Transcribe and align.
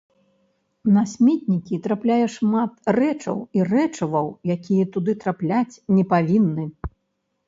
На 0.93 1.01
сметнікі 1.11 1.75
трапляе 1.87 2.23
шмат 2.35 2.71
рэчаў 2.97 3.37
і 3.59 3.67
рэчываў, 3.73 4.31
якія 4.55 4.83
туды 4.97 5.11
трапляць 5.25 5.79
не 5.99 6.07
павінны. 6.15 6.65